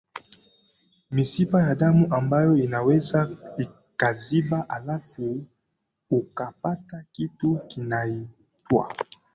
mishipa 1.11 1.61
ya 1.63 1.75
damu 1.75 2.07
ambayo 2.15 2.55
inaweza 2.57 3.29
ikaziba 3.57 4.65
halafu 4.69 5.45
ukapata 6.11 7.05
kitu 7.11 7.59
kinaitwa 7.67 8.95